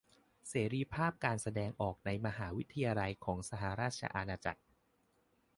[0.49, 4.61] เสรีภาพการแสดงออกในมหาวิทยาลัยของสหราชอาณาจักร